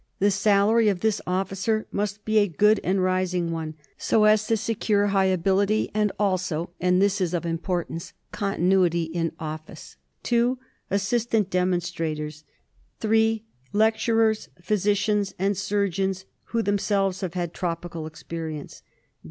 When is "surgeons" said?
15.55-16.25